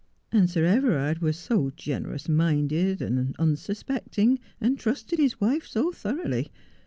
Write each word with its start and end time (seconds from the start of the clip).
And 0.31 0.49
Sir 0.49 0.65
Everard 0.65 1.19
was 1.19 1.37
so 1.37 1.69
generous 1.75 2.27
minded 2.27 3.03
and 3.03 3.35
un 3.37 3.55
suspecting, 3.55 4.39
and 4.59 4.79
trusted 4.79 5.19
his 5.19 5.39
wife 5.39 5.67
so 5.67 5.91
thoroughly. 5.91 6.51